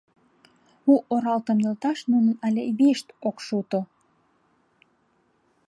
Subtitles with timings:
[0.91, 3.79] У оралтым нӧлташ нунын але вийышт ок шуто.